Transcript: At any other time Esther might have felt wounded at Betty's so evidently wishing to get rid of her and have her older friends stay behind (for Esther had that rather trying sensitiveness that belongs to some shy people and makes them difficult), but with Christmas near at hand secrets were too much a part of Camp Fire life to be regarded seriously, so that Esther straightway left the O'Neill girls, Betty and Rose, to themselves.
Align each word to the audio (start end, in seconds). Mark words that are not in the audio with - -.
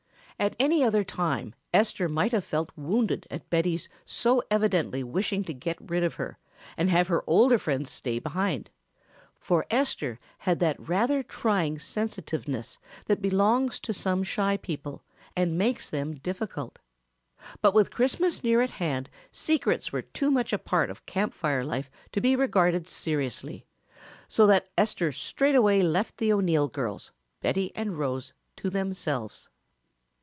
At 0.39 0.55
any 0.59 0.83
other 0.83 1.03
time 1.03 1.53
Esther 1.71 2.09
might 2.09 2.31
have 2.31 2.43
felt 2.43 2.71
wounded 2.75 3.27
at 3.29 3.47
Betty's 3.51 3.87
so 4.07 4.41
evidently 4.49 5.03
wishing 5.03 5.43
to 5.43 5.53
get 5.53 5.77
rid 5.79 6.03
of 6.03 6.15
her 6.15 6.39
and 6.75 6.89
have 6.89 7.09
her 7.09 7.23
older 7.27 7.59
friends 7.59 7.91
stay 7.91 8.17
behind 8.17 8.71
(for 9.39 9.67
Esther 9.69 10.19
had 10.39 10.59
that 10.59 10.79
rather 10.79 11.21
trying 11.21 11.77
sensitiveness 11.77 12.79
that 13.05 13.21
belongs 13.21 13.79
to 13.81 13.93
some 13.93 14.23
shy 14.23 14.57
people 14.57 15.03
and 15.35 15.59
makes 15.59 15.87
them 15.87 16.15
difficult), 16.15 16.79
but 17.61 17.75
with 17.75 17.91
Christmas 17.93 18.43
near 18.43 18.61
at 18.63 18.71
hand 18.71 19.11
secrets 19.31 19.91
were 19.91 20.01
too 20.01 20.31
much 20.31 20.51
a 20.51 20.57
part 20.57 20.89
of 20.89 21.05
Camp 21.05 21.35
Fire 21.35 21.63
life 21.63 21.91
to 22.13 22.19
be 22.19 22.35
regarded 22.35 22.87
seriously, 22.87 23.63
so 24.27 24.47
that 24.47 24.71
Esther 24.75 25.11
straightway 25.11 25.83
left 25.83 26.17
the 26.17 26.33
O'Neill 26.33 26.67
girls, 26.67 27.11
Betty 27.41 27.71
and 27.75 27.95
Rose, 27.99 28.33
to 28.55 28.71
themselves. 28.71 29.47